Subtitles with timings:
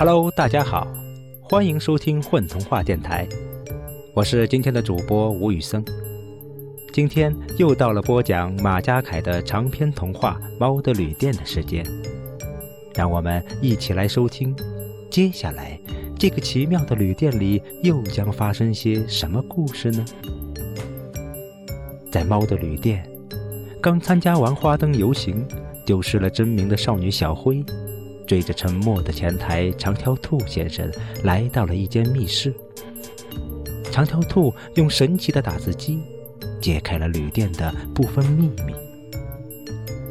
[0.00, 0.88] Hello，大家好，
[1.42, 3.28] 欢迎收听混童话电台，
[4.14, 5.84] 我是今天的主播吴宇森。
[6.90, 11.84] 今天又到了播讲马家凯的长篇童话《猫的旅店》的时间，
[12.94, 14.56] 让我们一起来收听。
[15.10, 15.78] 接下来，
[16.18, 20.02] 这个奇妙的旅店里又将发生些什么故事呢？
[22.10, 23.06] 在猫的旅店，
[23.82, 25.46] 刚参加完花灯游行，
[25.84, 27.62] 丢失了真名的少女小灰。
[28.30, 30.88] 追着沉默的前台长条兔先生
[31.24, 32.54] 来到了一间密室。
[33.90, 35.98] 长条兔用神奇的打字机
[36.62, 38.72] 揭开了旅店的部分秘密。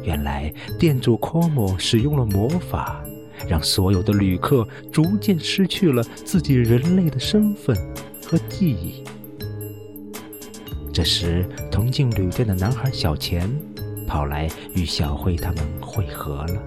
[0.04, 3.02] 原来店主科莫使用了魔法，
[3.48, 7.74] 让所有的旅客逐渐失去了自己人类的身份
[8.26, 9.02] 和记忆。
[10.92, 13.50] 这时，同进旅店的男孩小钱
[14.06, 16.62] 跑来与小灰他们会合了。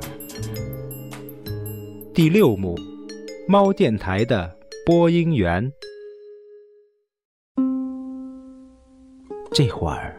[2.15, 2.75] 第六幕，
[3.47, 5.73] 猫电台的播音员。
[9.51, 10.15] 这会儿，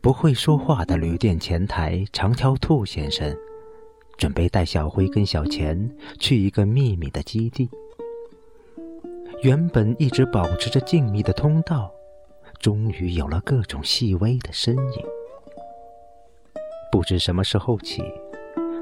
[0.00, 3.32] 不会说话的旅店前台长条兔先生，
[4.18, 7.70] 准备带小灰跟小钱去一个秘密的基地。
[9.44, 11.94] 原本一直保持着静谧的通道，
[12.58, 15.04] 终于有了各种细微的身影。
[16.90, 18.02] 不知什么时候起。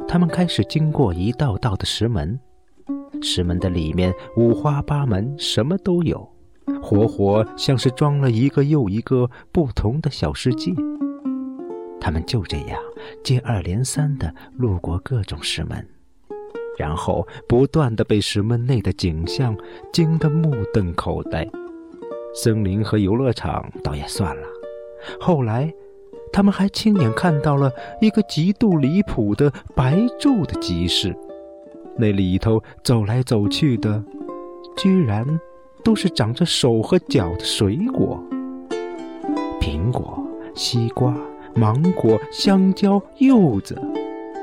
[0.07, 2.39] 他们开始经过一道道的石门，
[3.23, 6.29] 石门的里面五花八门，什么都有，
[6.83, 10.71] 活活像是装了一个又一个不同的小世界。
[11.99, 12.79] 他们就这样
[13.25, 15.89] 接二连三地路过各种石门，
[16.77, 19.57] 然后不断地被石门内的景象
[19.95, 21.49] 惊得目瞪口呆。
[22.35, 24.47] 森林和游乐场倒也算了，
[25.19, 25.73] 后来。
[26.33, 31.15] 他们还亲眼看到了一个极度离谱的白昼的集市，
[31.97, 34.03] 那里头走来走去的，
[34.77, 35.27] 居然
[35.85, 38.19] 都是长着手和脚的水果：
[39.61, 41.15] 苹果、西瓜、
[41.55, 43.79] 芒果、香蕉、柚子，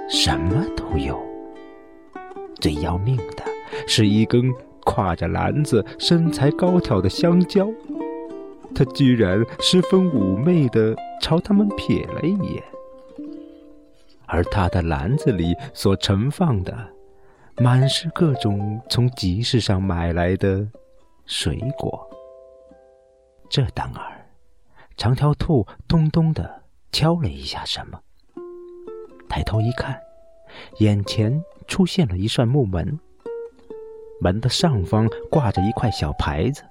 [0.07, 1.19] 什么都有。
[2.61, 3.43] 最要命的
[3.87, 7.67] 是一根挎着篮子、身材高挑的香蕉。
[8.75, 12.63] 他居然十分妩媚地朝他们瞥了一眼，
[14.25, 16.87] 而他的篮子里所盛放的，
[17.57, 20.65] 满是各种从集市上买来的
[21.25, 22.07] 水果。
[23.49, 24.25] 这当儿，
[24.95, 27.99] 长条兔咚咚地敲了一下什么，
[29.27, 29.99] 抬头一看，
[30.77, 32.99] 眼前出现了一扇木门，
[34.21, 36.63] 门的上方挂着一块小牌子。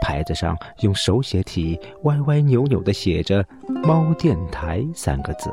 [0.00, 3.44] 牌子上用手写体歪歪扭扭的写着
[3.84, 5.50] “猫电台”三个字，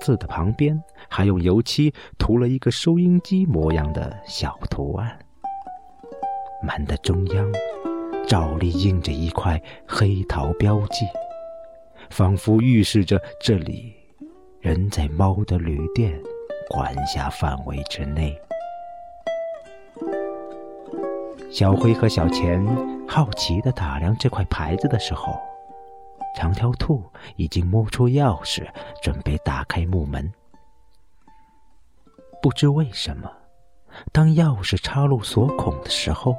[0.00, 5.18] 字的旁边还用油漆涂了一个收音机模样的小图案。
[6.62, 7.52] 门的中央
[8.26, 11.06] 照例印着一块黑桃标记，
[12.10, 13.94] 仿佛预示着这里
[14.60, 16.18] 仍在猫的旅店
[16.68, 18.36] 管辖范围之内。
[21.50, 22.62] 小灰和小钱
[23.08, 25.38] 好奇地打量这块牌子的时候，
[26.34, 27.02] 长条兔
[27.36, 28.66] 已经摸出钥匙，
[29.02, 30.30] 准备打开木门。
[32.42, 33.30] 不知为什么，
[34.12, 36.36] 当钥匙插入锁孔的时候，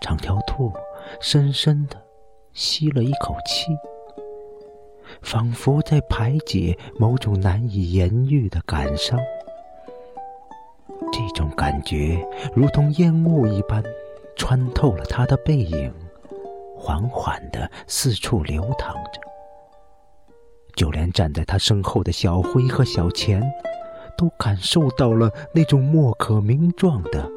[0.00, 0.72] 长条兔
[1.20, 1.96] 深深地
[2.52, 3.74] 吸了一口气，
[5.22, 9.18] 仿佛在排解某种难以言喻的感伤。
[11.58, 12.24] 感觉
[12.54, 13.82] 如同烟雾一般，
[14.36, 15.92] 穿透了他的背影，
[16.76, 19.20] 缓缓地四处流淌着。
[20.76, 23.42] 就连站在他身后的小灰和小钱，
[24.16, 27.28] 都感受到了那种莫可名状的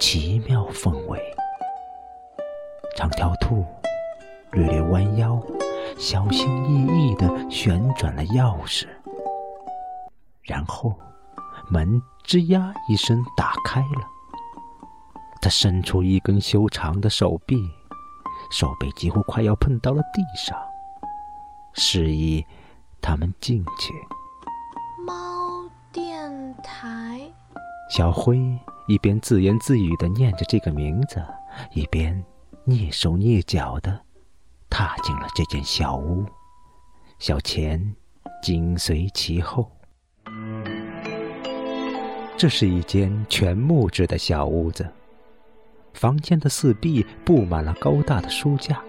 [0.00, 1.20] 奇妙氛围。
[2.96, 3.64] 长条兔
[4.50, 5.40] 略略弯腰，
[5.96, 8.86] 小心翼翼地旋转了钥匙，
[10.42, 10.92] 然后。
[11.72, 14.08] 门吱呀一声打开了，
[15.42, 17.56] 他伸出一根修长的手臂，
[18.52, 20.56] 手背几乎快要碰到了地上，
[21.72, 22.46] 示意
[23.00, 23.92] 他们进去。
[25.04, 27.20] 猫电台。
[27.90, 28.38] 小灰
[28.86, 31.20] 一边自言自语的念着这个名字，
[31.72, 32.24] 一边
[32.64, 34.00] 蹑手蹑脚的
[34.68, 36.24] 踏进了这间小屋，
[37.18, 37.96] 小钱
[38.40, 39.68] 紧随其后。
[42.40, 44.88] 这是一间全木质的小屋子，
[45.92, 48.80] 房间的四壁布满了高大的书架。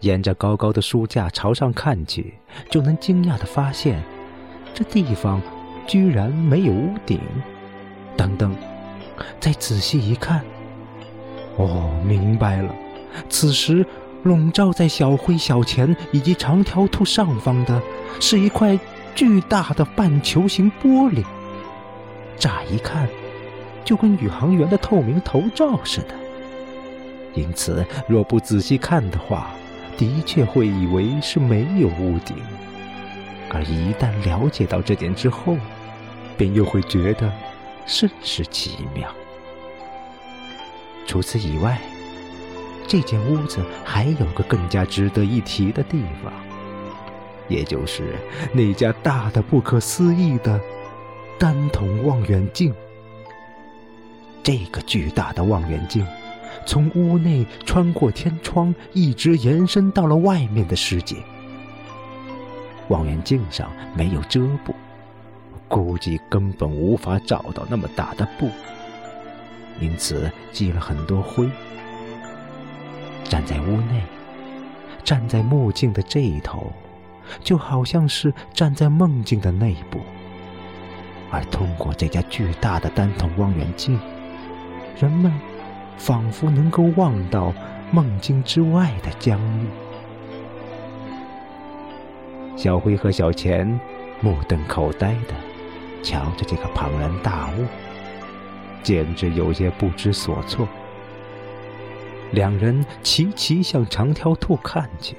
[0.00, 2.34] 沿着高高的书架朝上看去，
[2.68, 4.02] 就能惊讶的发现，
[4.74, 5.40] 这地方
[5.86, 7.18] 居然没有屋顶。
[8.18, 8.54] 等等，
[9.40, 10.44] 再仔细一看，
[11.56, 12.74] 哦，明白了，
[13.30, 13.82] 此时
[14.24, 17.80] 笼罩在小灰、小钱以及长条兔上方的，
[18.20, 18.78] 是一块
[19.14, 21.24] 巨大的半球形玻璃。
[22.40, 23.08] 乍一看，
[23.84, 26.14] 就跟宇航员的透明头罩似的。
[27.34, 29.52] 因此，若不仔细看的话，
[29.96, 32.36] 的确会以为是没有屋顶。
[33.50, 35.56] 而一旦了解到这点之后，
[36.36, 37.30] 便又会觉得
[37.84, 39.08] 甚是奇妙。
[41.06, 41.78] 除此以外，
[42.88, 46.32] 这间屋子还有个更加值得一提的地方，
[47.48, 48.16] 也就是
[48.52, 50.60] 那家大的不可思议的
[51.40, 52.70] 单筒望远镜。
[54.42, 56.06] 这个巨大的望远镜。
[56.66, 61.16] 从屋内穿过天窗，一直延伸到了外面的世界。
[62.88, 64.74] 望远镜上没有遮布，
[65.66, 68.50] 估计根本无法找到那么大的布，
[69.80, 71.48] 因此积了很多灰。
[73.24, 74.02] 站在屋内，
[75.02, 76.70] 站在目镜的这一头，
[77.42, 80.00] 就好像是站在梦境的内部。
[81.30, 83.98] 而通过这家巨大的单筒望远镜，
[85.00, 85.32] 人们。
[86.00, 87.52] 仿佛能够望到
[87.90, 89.66] 梦境之外的疆域。
[92.56, 93.78] 小辉和小钱
[94.22, 95.34] 目瞪口呆的
[96.02, 97.66] 瞧着这个庞然大物，
[98.82, 100.66] 简直有些不知所措。
[102.32, 105.14] 两人齐齐向长条兔看去，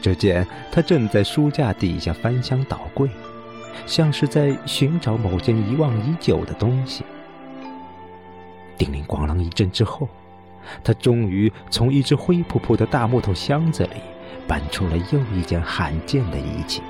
[0.00, 3.10] 只见他正在书架底下翻箱倒柜，
[3.86, 7.04] 像是在寻找某件遗忘已久的东西。
[8.76, 10.08] 叮铃咣啷一阵之后，
[10.82, 14.00] 他终于从一只灰扑扑的大木头箱子里
[14.46, 16.82] 搬出了又一件罕见的仪器。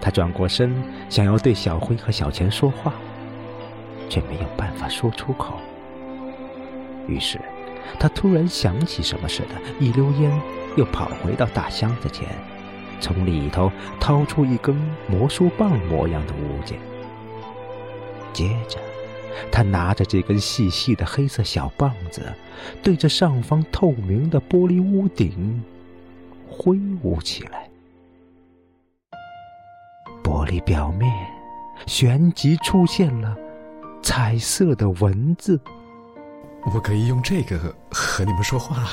[0.00, 0.74] 他转过身，
[1.08, 2.92] 想要对小灰和小钱说话，
[4.08, 5.58] 却没有办法说出口。
[7.06, 7.40] 于是，
[7.98, 10.40] 他突然想起什么似的，一溜烟
[10.76, 12.28] 又跑回到大箱子前，
[13.02, 13.70] 从里头
[14.00, 14.74] 掏出一根
[15.06, 16.78] 魔术棒模样的物件，
[18.32, 18.78] 接着。
[19.50, 22.32] 他拿着这根细细的黑色小棒子，
[22.82, 25.62] 对着上方透明的玻璃屋顶
[26.48, 27.68] 挥舞起来。
[30.22, 31.10] 玻璃表面
[31.86, 33.36] 旋即出现了
[34.02, 35.58] 彩色的文字。
[36.72, 38.86] 我可以用这个和你们说话。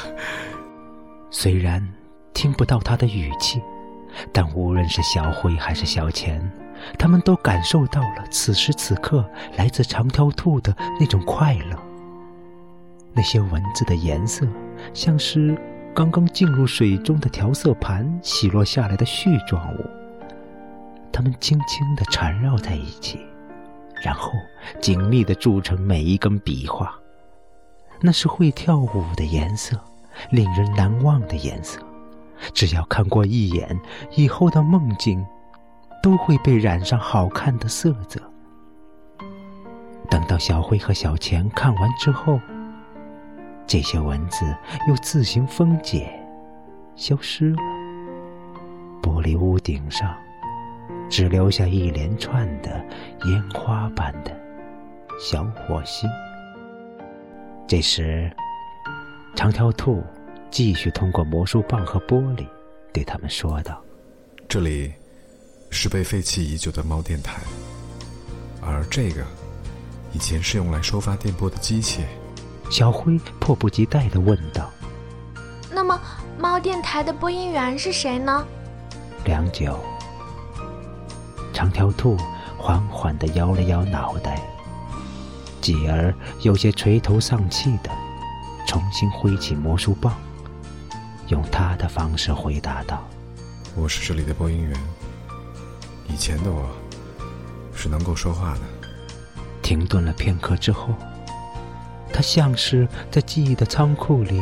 [1.29, 1.85] 虽然
[2.33, 3.61] 听不到他的语气，
[4.31, 6.41] 但无论是小灰还是小钱。
[6.97, 11.77] 他们都感受到了此时此刻来自长条兔的那种快乐。
[13.11, 14.47] 那些文字的颜色，
[14.93, 15.57] 像是
[15.93, 19.85] 刚刚进入水中的调色盘洗落下来的絮状物。
[21.11, 23.19] 它们轻轻地缠绕在一起，
[24.01, 24.31] 然后
[24.79, 26.95] 紧密地铸成每一根笔画。
[27.99, 29.77] 那是会跳舞的颜色，
[30.29, 31.81] 令人难忘的颜色。
[32.53, 33.79] 只要看过一眼，
[34.15, 35.25] 以后的梦境。
[36.01, 38.21] 都会被染上好看的色泽。
[40.09, 42.39] 等到小灰和小钱看完之后，
[43.67, 44.45] 这些文字
[44.87, 46.09] 又自行分解，
[46.95, 47.57] 消失了。
[49.01, 50.15] 玻璃屋顶上
[51.09, 52.81] 只留下一连串的
[53.25, 54.31] 烟花般的
[55.19, 56.09] 小火星。
[57.67, 58.31] 这时，
[59.35, 60.01] 长条兔
[60.51, 62.47] 继续通过魔术棒和玻璃
[62.93, 63.81] 对他们说道
[64.47, 64.93] ：“这里。”
[65.71, 67.39] 是被废弃已久的猫电台，
[68.59, 69.23] 而这个
[70.11, 72.03] 以前是用来收发电波的机器。
[72.71, 74.67] 小辉迫不及待的问道
[75.71, 76.01] ：“那么，
[76.39, 78.47] 猫电台的播音员是谁呢？”
[79.25, 79.79] 良久，
[81.53, 82.17] 长条兔
[82.57, 84.41] 缓缓的摇了摇脑袋，
[85.61, 87.91] 继而有些垂头丧气的
[88.65, 90.17] 重新挥起魔术棒，
[91.29, 93.07] 用他的方式回答道
[93.77, 94.75] ：“我是这里的播音员。”
[96.09, 96.67] 以前的我，
[97.73, 98.61] 是能够说话的。
[99.61, 100.89] 停顿了片刻之后，
[102.11, 104.41] 他像是在记忆的仓库里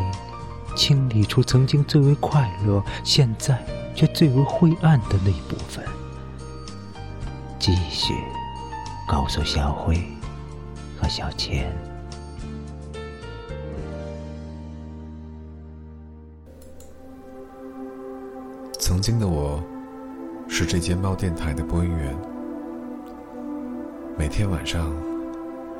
[0.78, 3.62] 清理出曾经最为快乐、现在
[3.94, 5.86] 却最为灰暗的那部分，
[7.60, 8.14] 继续
[9.06, 10.02] 告诉小辉
[10.98, 11.70] 和小钱：
[18.98, 19.64] 曾经的我。
[20.48, 22.18] 是这间猫电台的播音员。
[24.18, 24.92] 每天晚上，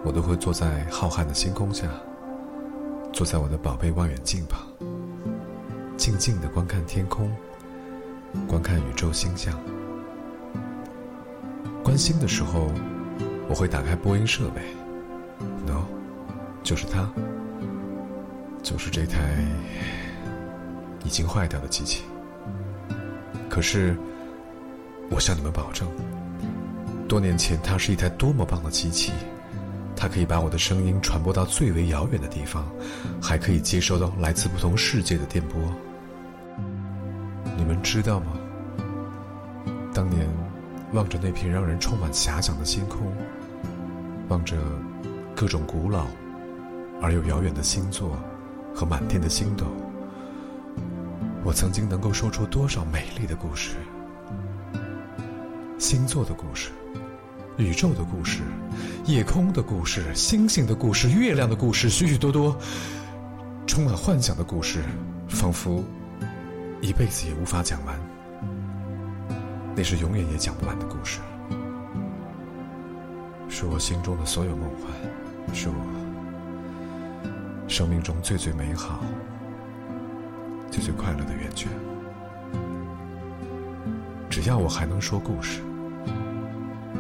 [0.04, 1.88] 我都会坐在浩瀚的星空下，
[3.12, 4.62] 坐在我的宝贝望远镜旁，
[5.98, 7.36] 静静的观看天空，
[8.48, 9.60] 观看宇宙星象。
[11.84, 12.70] 关心的时候，
[13.50, 14.62] 我会打开播音设备，
[15.66, 15.82] 喏，
[16.62, 17.10] 就是它，
[18.62, 19.44] 就是这台
[21.04, 22.04] 已经坏掉的机器。
[23.50, 23.96] 可是，
[25.10, 25.88] 我向你们保证，
[27.08, 29.12] 多年前它是一台多么棒的机器，
[29.96, 32.66] 它可以把我的声音传播到最为遥远的地方，
[33.22, 35.62] 还可以接收到来自不同世界的电波。
[37.58, 38.34] 你们知道吗？
[39.94, 40.28] 当年
[40.94, 43.12] 望着那片让人充满遐想的星空，
[44.28, 44.56] 望着
[45.36, 46.06] 各种古老
[47.02, 48.16] 而又遥远的星座
[48.76, 49.66] 和满天的星斗，
[51.44, 53.76] 我曾经能够说出多少美丽的故事？
[55.78, 56.72] 星座的故事，
[57.58, 58.42] 宇宙的故事，
[59.06, 62.58] 夜空的故事，星星的故事，月亮的故事，许许多多
[63.66, 64.82] 充满幻想的故事，
[65.30, 65.84] 仿佛
[66.82, 67.98] 一辈子也无法讲完。
[69.76, 71.20] 那是永远也讲不完的故事，
[73.48, 75.76] 是我心中的所有梦幻，是我
[77.68, 79.04] 生命中最最美好、
[80.72, 81.70] 最最快乐的源泉。
[84.30, 85.62] 只要我还能说故事，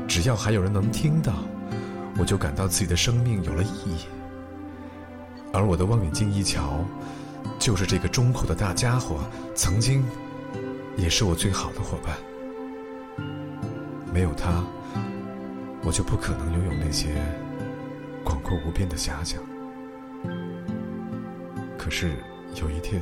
[0.07, 1.33] 只要还有人能听到，
[2.17, 4.05] 我就感到自己的生命有了意义。
[5.53, 6.83] 而我的望远镜一瞧，
[7.59, 9.19] 就是这个中口的大家伙，
[9.55, 10.03] 曾经
[10.97, 12.17] 也是我最好的伙伴。
[14.11, 14.63] 没有他，
[15.83, 17.15] 我就不可能拥有那些
[18.23, 19.39] 广阔无边的遐想。
[21.77, 22.15] 可是
[22.55, 23.01] 有一天，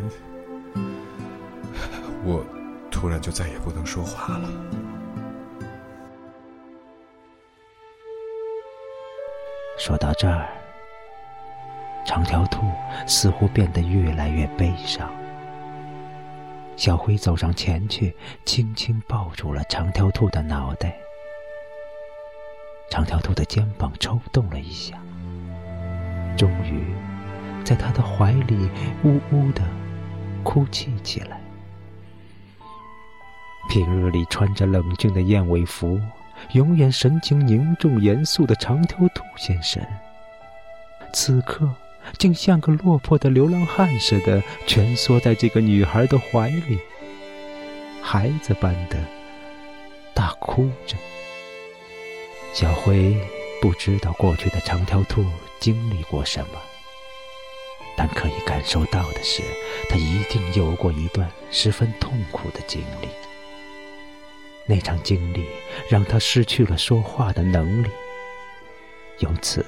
[2.23, 2.43] 我
[2.89, 4.49] 突然就再也不能说话了。
[9.77, 10.47] 说到这儿，
[12.05, 12.61] 长条兔
[13.05, 15.07] 似乎变得越来越悲伤。
[16.75, 18.15] 小灰走上前去，
[18.45, 20.97] 轻轻抱住了长条兔的脑袋。
[22.89, 24.97] 长条兔的肩膀抽动了一下，
[26.37, 26.93] 终于，
[27.63, 28.69] 在他的怀里
[29.03, 29.61] 呜呜的
[30.45, 31.41] 哭泣起来。
[33.67, 35.99] 平日里穿着冷峻的燕尾服，
[36.53, 39.85] 永远神情凝重严肃的长条兔先生，
[41.11, 41.69] 此刻。
[42.19, 46.77] 竟像个落魄的流浪汉似的蜷缩在这个女孩的怀里，
[47.99, 48.99] 孩子般的
[50.13, 50.95] 大哭着。
[52.53, 53.17] 小灰
[53.59, 55.25] 不知道过去的长条兔
[55.59, 56.59] 经历过什么，
[57.97, 59.41] 但可以感受到的是，
[59.89, 63.07] 他一定有过一段十分痛苦的经历。
[64.67, 65.45] 那场经历
[65.89, 67.89] 让他失去了说话的能力，
[69.19, 69.65] 由此。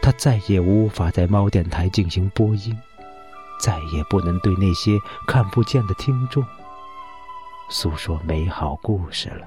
[0.00, 2.76] 他再也无法在猫电台进行播音，
[3.60, 6.44] 再也不能对那些看不见的听众
[7.68, 9.46] 诉说美好故事了。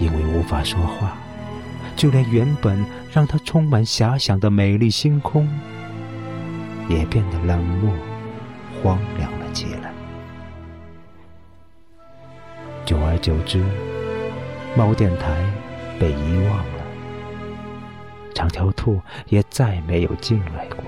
[0.00, 1.16] 因为无法说话，
[1.96, 5.48] 就连原本让他充满遐想的美丽星空，
[6.88, 7.92] 也变得冷漠、
[8.82, 9.92] 荒凉了起来。
[12.84, 13.62] 久而久之，
[14.76, 15.44] 猫电台
[16.00, 16.84] 被遗忘了。
[18.34, 20.78] 长条兔也再没有进来过。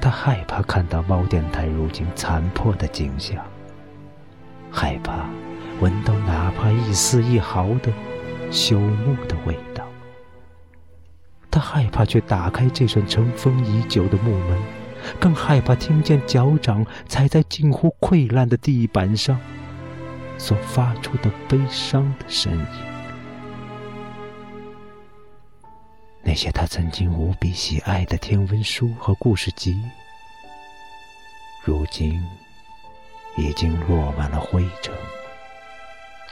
[0.00, 3.44] 他害怕看到猫电台如今残破的景象，
[4.72, 5.28] 害怕
[5.80, 7.92] 闻到哪怕一丝一毫的
[8.50, 9.84] 朽木的味道。
[11.58, 14.56] 他害怕去打开这扇尘封已久的木门，
[15.18, 19.36] 更害怕听见脚掌踩在近乎溃烂的地板上
[20.38, 22.66] 所发出的悲伤的声音。
[26.22, 29.76] 那些他曾经无比喜爱的天文书和故事集，
[31.64, 32.24] 如今
[33.36, 34.94] 已经落满了灰尘，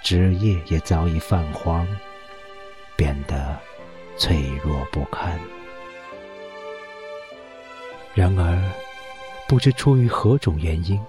[0.04, 1.84] 纸页也早已泛黄，
[2.94, 3.58] 变得
[4.16, 5.38] 脆弱不堪。
[8.14, 8.58] 然而，
[9.46, 11.00] 不知出于何种原因，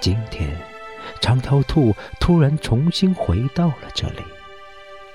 [0.00, 0.50] 今天
[1.20, 4.22] 长条兔突然重新回到了这里。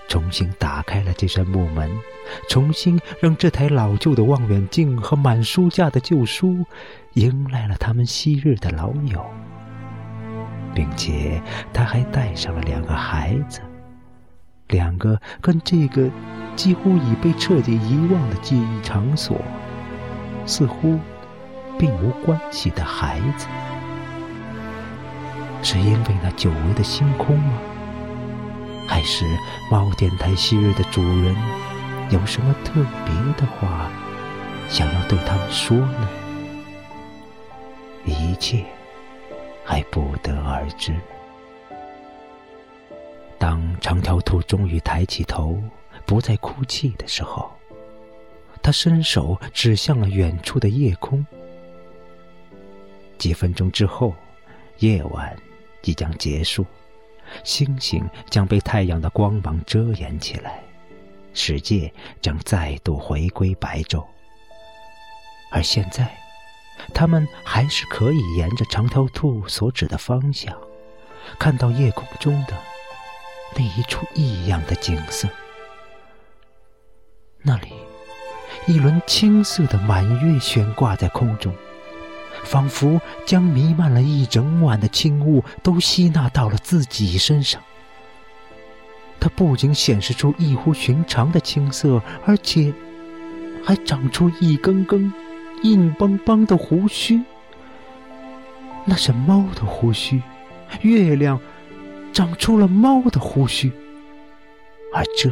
[0.07, 1.91] 重新打开了这扇木门，
[2.47, 6.63] 重新让这台老旧的望远镜和满书架的旧书
[7.13, 9.25] 迎来了他们昔日的老友，
[10.75, 11.41] 并且
[11.73, 13.61] 他还带上了两个孩子，
[14.67, 16.07] 两个跟这个
[16.55, 19.37] 几乎已被彻底遗忘的记忆场所
[20.45, 20.99] 似乎
[21.77, 23.47] 并无关系的孩子，
[25.61, 27.53] 是因为那久违的星空吗？
[28.87, 29.25] 还是
[29.69, 31.35] 猫电台昔日的主人
[32.11, 33.89] 有什么特别的话
[34.69, 36.07] 想要对他们说呢？
[38.05, 38.63] 一切
[39.63, 40.95] 还不得而知。
[43.39, 45.59] 当长条兔终于抬起头，
[46.05, 47.51] 不再哭泣的时候，
[48.61, 51.25] 他伸手指向了远处的夜空。
[53.17, 54.13] 几分钟之后，
[54.79, 55.35] 夜晚
[55.81, 56.65] 即将结束，
[57.43, 60.61] 星星将被太阳的光芒遮掩起来，
[61.33, 64.05] 世界将再度回归白昼。
[65.51, 66.15] 而现在，
[66.93, 70.55] 他们还是可以沿着长条兔所指的方向，
[71.39, 72.53] 看到夜空中的
[73.55, 75.27] 那一处异样的景色。
[77.47, 77.67] 那里，
[78.65, 81.53] 一轮青色的满月悬挂在空中。
[82.43, 87.61] 仿佛将弥漫了一整晚的轻雾都吸纳到了自己身上。
[89.19, 92.73] 它不仅显示出异乎寻常的青色，而且
[93.63, 95.11] 还长出一根根
[95.63, 97.21] 硬邦邦的胡须。
[98.85, 100.21] 那是猫的胡须，
[100.81, 101.39] 月亮
[102.11, 103.71] 长出了猫的胡须，
[104.93, 105.31] 而这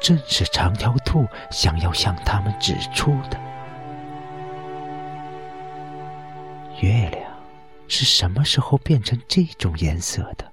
[0.00, 3.38] 正是长条兔想要向他们指出的。
[6.80, 7.30] 月亮
[7.86, 10.44] 是什么时候变成这种颜色的？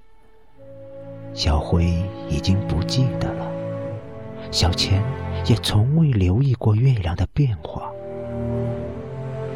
[1.33, 1.85] 小灰
[2.29, 3.51] 已经不记得了，
[4.51, 5.03] 小钱
[5.45, 7.91] 也从未留意过月亮的变化。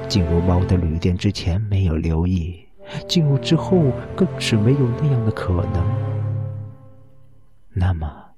[0.07, 2.67] 进入猫的旅店之前没有留意，
[3.07, 3.81] 进入之后
[4.15, 5.83] 更是没有那样的可能。
[7.74, 8.30] 那么，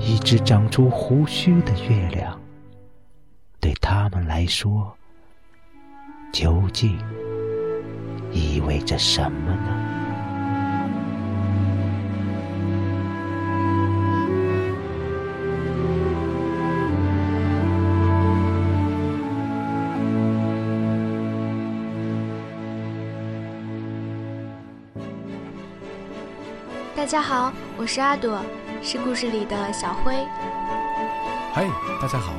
[0.00, 2.40] 一只长出胡须的月亮，
[3.60, 4.96] 对他们来说，
[6.32, 6.98] 究竟？
[8.32, 9.84] 意味着什么呢？
[26.94, 28.38] 大家好，我是阿朵，
[28.82, 30.14] 是故事里的小灰。
[31.52, 31.66] 嗨，
[32.00, 32.32] 大家好，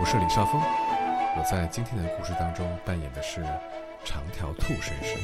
[0.00, 0.60] 我是李少峰，
[1.36, 3.44] 我在今天的故事当中扮演的是。
[4.06, 5.16] 长条兔绅士。